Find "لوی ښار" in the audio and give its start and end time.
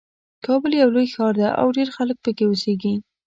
0.95-1.33